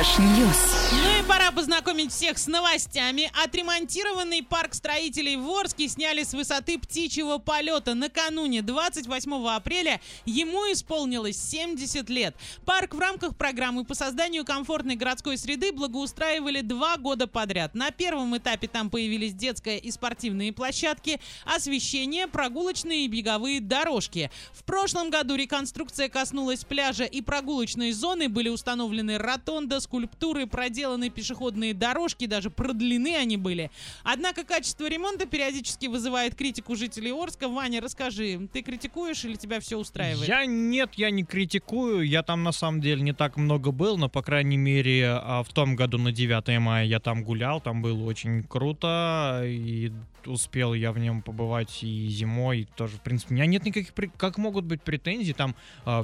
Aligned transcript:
Trash 0.00 0.40
news. 0.40 0.80
Ну 0.92 1.20
и 1.20 1.22
пора 1.28 1.52
познакомить 1.52 2.10
всех 2.10 2.38
с 2.38 2.46
новостями. 2.46 3.30
Отремонтированный 3.44 4.42
парк 4.42 4.72
строителей 4.72 5.36
в 5.36 5.46
Орске 5.50 5.88
сняли 5.88 6.22
с 6.22 6.32
высоты 6.32 6.78
птичьего 6.78 7.36
полета. 7.36 7.92
Накануне, 7.92 8.62
28 8.62 9.48
апреля, 9.48 10.00
ему 10.24 10.60
исполнилось 10.72 11.36
70 11.36 12.08
лет. 12.08 12.34
Парк 12.64 12.94
в 12.94 12.98
рамках 12.98 13.36
программы 13.36 13.84
по 13.84 13.94
созданию 13.94 14.46
комфортной 14.46 14.96
городской 14.96 15.36
среды 15.36 15.70
благоустраивали 15.70 16.62
два 16.62 16.96
года 16.96 17.26
подряд. 17.26 17.74
На 17.74 17.90
первом 17.90 18.34
этапе 18.36 18.68
там 18.68 18.88
появились 18.88 19.34
детская 19.34 19.76
и 19.76 19.90
спортивные 19.90 20.54
площадки, 20.54 21.20
освещение, 21.44 22.26
прогулочные 22.26 23.04
и 23.04 23.08
беговые 23.08 23.60
дорожки. 23.60 24.30
В 24.54 24.64
прошлом 24.64 25.10
году 25.10 25.34
реконструкция 25.34 26.08
коснулась 26.08 26.64
пляжа 26.64 27.04
и 27.04 27.20
прогулочной 27.20 27.92
зоны, 27.92 28.30
были 28.30 28.48
установлены 28.48 29.18
ротонда, 29.18 29.78
скульптуры, 29.90 30.46
проделаны 30.46 31.10
пешеходные 31.10 31.74
дорожки, 31.74 32.26
даже 32.26 32.48
продлены 32.48 33.16
они 33.16 33.36
были. 33.36 33.72
Однако 34.04 34.44
качество 34.44 34.88
ремонта 34.88 35.26
периодически 35.26 35.86
вызывает 35.86 36.36
критику 36.36 36.76
жителей 36.76 37.10
Орска. 37.10 37.48
Ваня, 37.48 37.80
расскажи, 37.80 38.48
ты 38.52 38.62
критикуешь 38.62 39.24
или 39.24 39.34
тебя 39.34 39.58
все 39.58 39.76
устраивает? 39.76 40.28
Я 40.28 40.46
нет, 40.46 40.90
я 40.94 41.10
не 41.10 41.24
критикую. 41.24 42.06
Я 42.06 42.22
там 42.22 42.44
на 42.44 42.52
самом 42.52 42.80
деле 42.80 43.02
не 43.02 43.12
так 43.12 43.36
много 43.36 43.72
был, 43.72 43.98
но 43.98 44.08
по 44.08 44.22
крайней 44.22 44.56
мере 44.56 45.08
а, 45.08 45.42
в 45.42 45.52
том 45.52 45.74
году 45.74 45.98
на 45.98 46.12
9 46.12 46.60
мая 46.60 46.86
я 46.86 47.00
там 47.00 47.24
гулял, 47.24 47.60
там 47.60 47.82
было 47.82 48.04
очень 48.04 48.44
круто 48.44 49.42
и 49.44 49.90
успел 50.26 50.74
я 50.74 50.92
в 50.92 50.98
нем 50.98 51.22
побывать 51.22 51.82
и 51.82 52.08
зимой 52.08 52.68
тоже. 52.76 52.96
В 52.96 53.00
принципе, 53.00 53.34
у 53.34 53.36
меня 53.36 53.46
нет 53.46 53.64
никаких 53.64 53.92
как 54.16 54.38
могут 54.38 54.64
быть 54.64 54.82
претензий, 54.82 55.32
там 55.32 55.54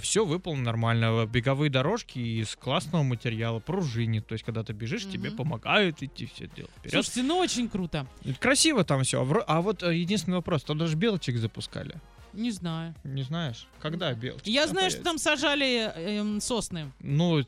все 0.00 0.24
выполнено 0.24 0.66
нормально, 0.66 1.26
беговые 1.26 1.70
дорожки 1.70 2.18
из 2.18 2.56
классного 2.56 3.02
материала, 3.02 3.58
пружини, 3.60 4.20
то 4.20 4.32
есть 4.32 4.44
когда 4.44 4.62
ты 4.62 4.72
бежишь, 4.72 5.08
тебе 5.08 5.28
Мгм. 5.28 5.36
помогают 5.38 6.02
идти 6.02 6.26
все 6.26 6.48
дело 6.56 6.68
вперед. 6.78 6.92
Слушайте, 6.92 7.22
ну 7.22 7.38
очень 7.38 7.68
круто. 7.68 8.06
Красиво 8.40 8.84
там 8.84 9.02
все. 9.04 9.24
А 9.46 9.60
вот 9.60 9.82
э, 9.82 9.96
единственный 9.96 10.34
вопрос, 10.34 10.62
то 10.62 10.74
даже 10.74 10.96
белочек 10.96 11.36
запускали. 11.36 11.94
Не 12.36 12.50
знаю. 12.50 12.94
Не 13.02 13.22
знаешь, 13.22 13.66
когда 13.80 14.12
белочек? 14.12 14.46
Я 14.46 14.66
знаю, 14.66 14.90
что 14.90 15.02
появится? 15.02 15.04
там 15.04 15.18
сажали 15.18 15.90
эм, 15.96 16.40
сосны. 16.40 16.92
Ну, 17.00 17.42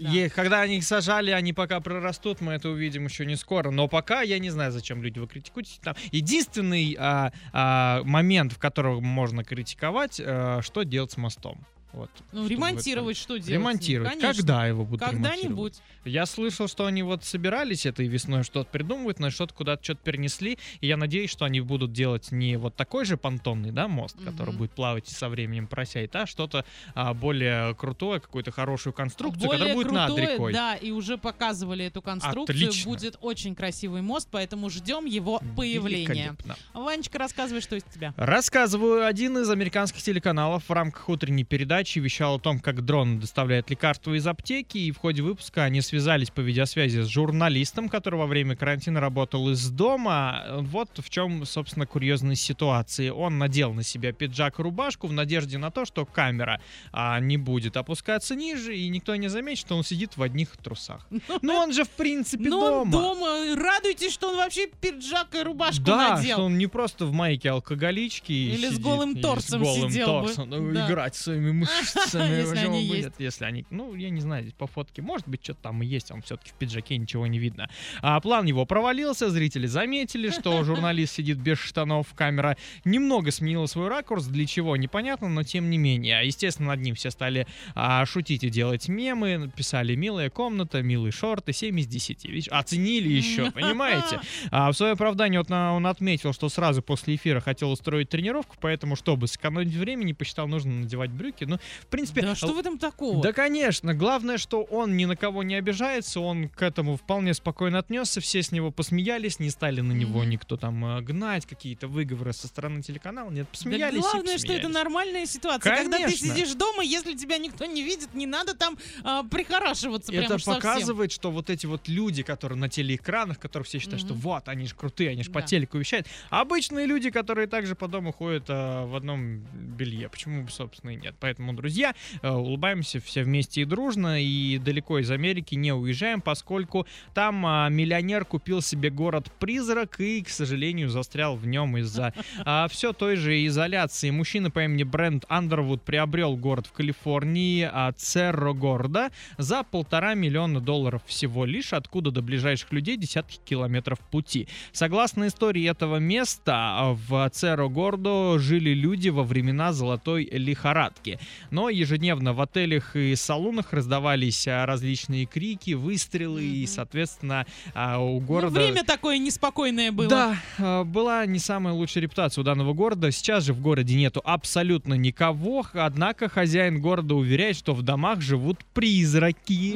Да. 0.00 0.08
е- 0.10 0.30
когда 0.30 0.62
они 0.62 0.78
их 0.78 0.84
сажали, 0.84 1.30
они 1.30 1.52
пока 1.52 1.80
прорастут, 1.80 2.40
мы 2.40 2.54
это 2.54 2.70
увидим 2.70 3.04
еще 3.04 3.26
не 3.26 3.36
скоро. 3.36 3.70
Но 3.70 3.86
пока 3.86 4.22
я 4.22 4.38
не 4.38 4.48
знаю, 4.50 4.72
зачем 4.72 5.02
люди 5.02 5.18
вы 5.18 5.26
критикуете. 5.26 5.78
Там 5.82 5.94
единственный 6.10 6.96
а, 6.98 7.32
а, 7.52 8.02
момент, 8.04 8.52
в 8.54 8.58
котором 8.58 9.04
можно 9.04 9.44
критиковать, 9.44 10.20
а, 10.24 10.60
что 10.62 10.82
делать 10.84 11.12
с 11.12 11.16
мостом. 11.18 11.58
Вот. 11.94 12.10
Ну, 12.32 12.46
ремонтировать 12.48 13.16
что 13.16 13.36
делать? 13.36 13.50
Ремонтировать. 13.50 14.10
Конечно. 14.12 14.32
Когда 14.34 14.66
его 14.66 14.84
будут? 14.84 15.08
Когда-нибудь. 15.08 15.74
Я 16.04 16.26
слышал, 16.26 16.66
что 16.68 16.86
они 16.86 17.02
вот 17.02 17.24
собирались 17.24 17.86
этой 17.86 18.08
весной 18.08 18.42
что-то 18.42 18.68
придумывать, 18.70 19.20
но 19.20 19.30
что-то 19.30 19.54
куда-то 19.54 19.82
что-то 19.84 20.00
перенесли. 20.02 20.58
И 20.80 20.86
я 20.88 20.96
надеюсь, 20.96 21.30
что 21.30 21.44
они 21.44 21.60
будут 21.60 21.92
делать 21.92 22.32
не 22.32 22.56
вот 22.56 22.74
такой 22.74 23.04
же 23.04 23.16
понтонный, 23.16 23.70
да, 23.70 23.86
мост, 23.88 24.16
который 24.24 24.50
Мгм. 24.50 24.58
будет 24.58 24.70
плавать 24.72 25.08
и 25.10 25.14
со 25.14 25.28
временем 25.28 25.66
просяет, 25.68 26.14
а 26.16 26.26
что-то 26.26 26.64
а, 26.94 27.14
более 27.14 27.74
крутое, 27.76 28.20
какую-то 28.20 28.50
хорошую 28.50 28.92
конструкцию, 28.92 29.46
Более 29.46 29.58
которая 29.58 29.74
будет 29.74 29.92
над 29.92 30.06
крутое, 30.08 30.32
рекой. 30.32 30.52
Да, 30.52 30.74
и 30.74 30.90
уже 30.90 31.16
показывали 31.16 31.84
эту 31.84 32.02
конструкцию. 32.02 32.56
Отлично. 32.56 32.90
Будет 32.90 33.18
очень 33.20 33.54
красивый 33.54 34.02
мост, 34.02 34.28
поэтому 34.30 34.68
ждем 34.68 35.04
его 35.04 35.40
появления. 35.56 36.36
Ванечка, 36.72 37.18
рассказывай, 37.18 37.60
что 37.60 37.76
из 37.76 37.84
тебя. 37.84 38.12
Рассказываю, 38.16 39.06
один 39.06 39.38
из 39.38 39.48
американских 39.48 40.02
телеканалов 40.02 40.64
в 40.68 40.72
рамках 40.72 41.08
утренней 41.08 41.44
передачи 41.44 41.83
вещал 42.00 42.36
о 42.36 42.38
том, 42.38 42.58
как 42.60 42.84
дрон 42.84 43.20
доставляет 43.20 43.70
лекарства 43.70 44.14
из 44.14 44.26
аптеки, 44.26 44.78
и 44.78 44.90
в 44.90 44.98
ходе 44.98 45.22
выпуска 45.22 45.64
они 45.64 45.80
связались 45.80 46.30
по 46.30 46.40
видеосвязи 46.40 47.00
с 47.02 47.06
журналистом, 47.06 47.88
который 47.88 48.16
во 48.18 48.26
время 48.26 48.56
карантина 48.56 49.00
работал 49.00 49.50
из 49.50 49.68
дома. 49.70 50.44
Вот 50.60 50.88
в 50.98 51.10
чем, 51.10 51.44
собственно, 51.46 51.86
курьезная 51.86 52.34
ситуация. 52.34 53.12
Он 53.12 53.38
надел 53.38 53.72
на 53.74 53.82
себя 53.82 54.12
пиджак 54.12 54.58
и 54.58 54.62
рубашку 54.62 55.06
в 55.06 55.12
надежде 55.12 55.58
на 55.58 55.70
то, 55.70 55.84
что 55.84 56.04
камера 56.06 56.60
а, 56.92 57.20
не 57.20 57.36
будет 57.36 57.76
опускаться 57.76 58.34
ниже, 58.34 58.76
и 58.76 58.88
никто 58.88 59.14
не 59.16 59.28
заметит, 59.28 59.60
что 59.60 59.76
он 59.76 59.84
сидит 59.84 60.16
в 60.16 60.22
одних 60.22 60.56
трусах. 60.56 61.06
Ну 61.42 61.54
он 61.54 61.72
же, 61.72 61.84
в 61.84 61.90
принципе, 61.90 62.48
Но 62.48 62.82
он 62.82 62.90
дома. 62.90 63.14
дома. 63.14 63.56
Радуйтесь, 63.62 64.12
что 64.12 64.30
он 64.30 64.36
вообще 64.36 64.68
пиджак 64.80 65.34
и 65.34 65.42
рубашку 65.42 65.82
Да, 65.84 66.16
надел. 66.16 66.36
что 66.36 66.44
он 66.44 66.58
не 66.58 66.66
просто 66.66 67.06
в 67.06 67.12
майке 67.12 67.50
алкоголички 67.50 68.32
и 68.32 68.50
Или 68.54 68.66
с 68.66 68.70
сидит, 68.70 68.82
голым 68.82 69.12
или 69.12 69.20
торсом 69.22 69.60
с 69.60 69.62
голым 69.64 69.90
сидел 69.90 70.06
бы. 70.20 70.26
торсом, 70.26 70.50
ну, 70.50 70.72
Да. 70.72 70.86
играть 70.86 71.14
своими 71.16 71.50
мышцами. 71.52 71.73
Если 72.14 72.58
они 72.58 72.84
есть. 72.84 73.10
Если 73.18 73.44
они, 73.44 73.64
ну, 73.70 73.94
я 73.94 74.10
не 74.10 74.20
знаю, 74.20 74.42
здесь 74.42 74.54
по 74.54 74.66
фотке, 74.66 75.02
может 75.02 75.28
быть, 75.28 75.42
что-то 75.42 75.62
там 75.62 75.82
и 75.82 75.86
есть, 75.86 76.10
он 76.10 76.22
все-таки 76.22 76.50
в 76.50 76.54
пиджаке, 76.54 76.96
ничего 76.96 77.26
не 77.26 77.38
видно. 77.38 77.68
А 78.02 78.20
план 78.20 78.46
его 78.46 78.64
провалился, 78.66 79.30
зрители 79.30 79.66
заметили, 79.66 80.30
что 80.30 80.62
журналист 80.64 81.14
сидит 81.14 81.38
без 81.38 81.58
штанов, 81.58 82.12
камера 82.14 82.56
немного 82.84 83.30
сменила 83.30 83.66
свой 83.66 83.88
ракурс, 83.88 84.26
для 84.26 84.46
чего, 84.46 84.76
непонятно, 84.76 85.28
но 85.28 85.42
тем 85.42 85.70
не 85.70 85.78
менее. 85.78 86.26
Естественно, 86.26 86.68
над 86.68 86.80
ним 86.80 86.94
все 86.94 87.10
стали 87.10 87.46
а, 87.74 88.04
шутить 88.06 88.44
и 88.44 88.50
делать 88.50 88.88
мемы, 88.88 89.50
писали 89.54 89.94
«милая 89.94 90.30
комната», 90.30 90.82
«милые 90.82 91.12
шорты», 91.12 91.52
7 91.52 91.78
из 91.80 91.86
10. 91.86 92.24
Видишь, 92.24 92.48
оценили 92.48 93.08
еще, 93.08 93.50
понимаете? 93.52 94.20
А 94.50 94.70
в 94.70 94.76
свое 94.76 94.92
оправдание 94.92 95.40
вот 95.40 95.50
он 95.50 95.86
отметил, 95.86 96.32
что 96.32 96.48
сразу 96.48 96.82
после 96.82 97.16
эфира 97.16 97.40
хотел 97.40 97.70
устроить 97.70 98.08
тренировку, 98.08 98.56
поэтому, 98.60 98.96
чтобы 98.96 99.28
сэкономить 99.28 99.74
времени, 99.74 100.12
посчитал 100.12 100.48
нужно 100.48 100.72
надевать 100.72 101.10
брюки. 101.10 101.44
Ну, 101.54 101.82
в 101.82 101.86
принципе... 101.86 102.22
Да 102.22 102.34
что 102.34 102.52
в 102.52 102.58
этом 102.58 102.78
такого? 102.78 103.22
Да, 103.22 103.32
конечно. 103.32 103.94
Главное, 103.94 104.38
что 104.38 104.62
он 104.62 104.96
ни 104.96 105.04
на 105.04 105.16
кого 105.16 105.42
не 105.42 105.54
обижается, 105.54 106.20
он 106.20 106.48
к 106.48 106.62
этому 106.62 106.96
вполне 106.96 107.34
спокойно 107.34 107.78
отнесся, 107.78 108.20
все 108.20 108.42
с 108.42 108.52
него 108.52 108.70
посмеялись, 108.70 109.38
не 109.38 109.50
стали 109.50 109.80
на 109.80 109.92
него 109.92 110.20
Мгм. 110.20 110.30
никто 110.30 110.56
там 110.56 110.84
э, 110.84 111.00
гнать, 111.02 111.46
какие-то 111.46 111.88
выговоры 111.88 112.32
со 112.32 112.48
стороны 112.48 112.82
телеканала, 112.82 113.30
нет, 113.30 113.46
Да 113.46 113.50
посмеялись 113.52 113.98
и 113.98 114.00
главное, 114.00 114.38
что 114.38 114.52
это 114.52 114.68
нормальная 114.68 115.26
ситуация. 115.26 115.76
Когда 115.76 115.98
ты 115.98 116.04
Конечно. 116.04 116.28
сидишь 116.28 116.54
дома, 116.54 116.82
если 116.82 117.14
тебя 117.14 117.38
никто 117.38 117.64
не 117.66 117.82
видит, 117.82 118.14
не 118.14 118.26
надо 118.26 118.54
там 118.54 118.76
а, 119.02 119.22
прихорашиваться 119.24 120.12
Это 120.12 120.38
показывает, 120.44 121.12
что 121.12 121.30
вот 121.30 121.50
эти 121.50 121.66
вот 121.66 121.88
люди, 121.88 122.22
которые 122.22 122.58
на 122.58 122.68
телеэкранах, 122.68 123.38
которые 123.38 123.64
все 123.64 123.78
считают, 123.78 124.00
что 124.00 124.14
Мгм. 124.14 124.22
вот, 124.22 124.48
они 124.48 124.66
же 124.66 124.74
крутые, 124.74 125.10
они 125.10 125.22
же 125.22 125.30
по 125.30 125.40
Да. 125.40 125.46
телеку 125.46 125.78
вещают. 125.78 126.06
Обычные 126.30 126.86
люди, 126.86 127.10
которые 127.10 127.46
также 127.46 127.74
по 127.74 127.88
дому 127.88 128.12
ходят 128.12 128.44
а, 128.48 128.86
в 128.86 128.94
одном 128.96 129.38
белье. 129.52 130.08
Почему 130.08 130.42
бы, 130.44 130.50
собственно, 130.50 130.90
и 130.90 130.96
нет. 130.96 131.14
Поэтому, 131.20 131.43
друзья, 131.52 131.94
э, 132.22 132.30
улыбаемся 132.30 133.00
все 133.00 133.22
вместе 133.22 133.62
и 133.62 133.64
дружно, 133.64 134.22
и 134.22 134.58
далеко 134.58 134.98
из 134.98 135.10
Америки 135.10 135.54
не 135.54 135.72
уезжаем, 135.72 136.20
поскольку 136.20 136.86
там 137.12 137.44
а, 137.46 137.68
миллионер 137.68 138.24
купил 138.24 138.62
себе 138.62 138.90
город-призрак 138.90 140.00
и, 140.00 140.22
к 140.22 140.28
сожалению, 140.28 140.88
застрял 140.88 141.36
в 141.36 141.46
нем 141.46 141.76
из-за 141.78 142.14
все 142.70 142.92
той 142.92 143.16
же 143.16 143.44
изоляции. 143.46 144.10
Мужчина 144.10 144.50
по 144.50 144.64
имени 144.64 144.84
Брент 144.84 145.24
Андервуд 145.28 145.82
приобрел 145.82 146.36
город 146.36 146.66
в 146.66 146.72
Калифорнии, 146.72 147.68
а, 147.70 147.92
Церро 147.92 148.52
города, 148.52 149.10
за 149.38 149.62
полтора 149.62 150.14
миллиона 150.14 150.60
долларов 150.60 151.02
всего 151.06 151.44
лишь, 151.44 151.72
откуда 151.72 152.10
до 152.10 152.22
ближайших 152.22 152.72
людей 152.72 152.96
десятки 152.96 153.38
километров 153.44 153.98
пути. 153.98 154.48
Согласно 154.72 155.26
истории 155.26 155.68
этого 155.68 155.96
места, 155.96 156.54
а, 156.54 156.92
в 156.94 157.28
Церро 157.30 157.68
Гордо 157.68 158.38
жили 158.38 158.70
люди 158.70 159.08
во 159.08 159.24
времена 159.24 159.72
золотой 159.72 160.24
лихорадки. 160.30 161.18
Но 161.50 161.68
ежедневно 161.68 162.32
в 162.32 162.40
отелях 162.40 162.96
и 162.96 163.14
салонах 163.16 163.72
раздавались 163.72 164.46
а, 164.48 164.66
различные 164.66 165.26
крики, 165.26 165.72
выстрелы, 165.72 166.42
и, 166.44 166.62
Мгм. 166.64 166.66
соответственно, 166.68 167.46
а, 167.74 167.98
у 167.98 168.20
Ну, 168.20 168.26
города... 168.26 168.54
время 168.54 168.84
такое 168.84 169.18
неспокойное 169.18 169.92
было. 169.92 170.08
Да, 170.08 170.36
э, 170.58 170.84
была 170.84 171.24
не 171.26 171.38
самая 171.38 171.74
лучшая 171.74 172.02
репутация 172.02 172.42
у 172.42 172.44
данного 172.44 172.72
города. 172.72 173.10
Сейчас 173.10 173.44
же 173.44 173.52
в 173.52 173.60
городе 173.60 173.94
нету 173.94 174.20
абсолютно 174.24 174.94
никого, 174.94 175.66
однако 175.72 176.28
хозяин 176.28 176.80
города 176.80 177.14
уверяет, 177.14 177.56
что 177.56 177.74
в 177.74 177.82
домах 177.82 178.20
живут 178.20 178.64
призраки. 178.74 179.72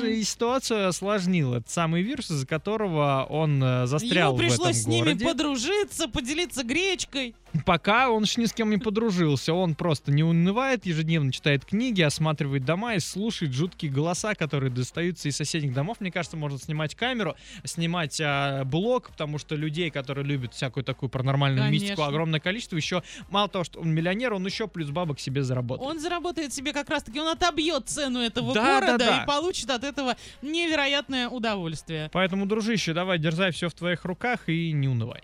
Же, 0.00 0.16
И 0.16 0.22
ситуацию 0.24 0.88
осложнил 0.88 1.54
этот 1.54 1.70
самый 1.70 2.02
вирус, 2.02 2.30
из-за 2.30 2.46
которого 2.46 3.26
он 3.28 3.62
э, 3.62 3.86
застрял 3.86 4.30
Ему 4.32 4.36
в 4.36 4.40
этом 4.40 4.48
пришлось 4.56 4.82
с 4.82 4.86
ними 4.86 5.04
городе. 5.04 5.24
подружиться, 5.24 6.08
поделиться 6.08 6.62
гречкой. 6.64 7.34
Пока 7.64 8.10
он 8.10 8.24
ж 8.24 8.36
ни 8.38 8.44
с 8.44 8.52
кем 8.52 8.70
не 8.70 8.78
подружился, 8.78 9.52
он 9.54 9.74
просто 9.74 10.12
не 10.12 10.22
унывает, 10.22 10.86
ежедневно 10.86 11.32
читает 11.32 11.64
книги, 11.64 12.02
осматривает 12.02 12.64
дома 12.64 12.94
и 12.94 13.00
слушает 13.00 13.52
жуткие 13.52 13.90
голоса, 13.90 14.34
которые 14.34 14.70
достаются 14.70 15.28
из 15.28 15.36
соседних 15.36 15.72
домов. 15.72 15.98
Мне 16.00 16.10
кажется, 16.10 16.36
можно 16.36 16.58
снимать 16.58 16.94
камеру, 16.94 17.36
снимать 17.64 18.20
а, 18.20 18.64
блог, 18.64 19.10
потому 19.10 19.38
что 19.38 19.54
людей, 19.54 19.90
которые 19.90 20.24
любят 20.24 20.54
всякую 20.54 20.84
такую 20.84 21.08
паранормальную 21.10 21.70
мистику, 21.70 21.96
Конечно. 21.96 22.06
огромное 22.06 22.40
количество. 22.40 22.76
Еще 22.76 23.02
мало 23.30 23.48
того, 23.48 23.64
что 23.64 23.80
он 23.80 23.90
миллионер, 23.90 24.34
он 24.34 24.44
еще 24.46 24.68
плюс 24.68 24.90
бабок 24.90 25.20
себе 25.20 25.42
заработает. 25.42 25.88
Он 25.88 26.00
заработает 26.00 26.52
себе 26.52 26.72
как 26.72 26.90
раз-таки, 26.90 27.20
он 27.20 27.28
отобьет 27.28 27.88
цену 27.88 28.20
этого 28.20 28.54
Да, 28.54 28.80
города 28.80 28.98
да, 28.98 29.16
да. 29.18 29.22
и 29.22 29.26
получит 29.26 29.70
от 29.70 29.84
этого 29.84 30.16
невероятное 30.42 31.28
удовольствие. 31.28 32.10
Поэтому, 32.12 32.46
дружище, 32.46 32.92
давай, 32.92 33.18
дерзай 33.18 33.50
все 33.52 33.68
в 33.68 33.74
твоих 33.74 34.04
руках 34.04 34.48
и 34.48 34.72
не 34.72 34.88
унывай. 34.88 35.22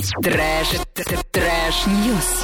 Trash, 0.00 0.68
trash, 1.30 1.86
news. 1.86 2.40